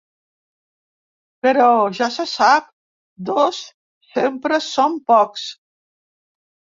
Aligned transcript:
Però, 1.47 1.65
ja 1.97 2.07
se 2.15 2.25
sap, 2.31 2.71
dos 3.27 3.59
sempre 4.15 4.59
són 4.69 4.97
pocs. 5.13 5.45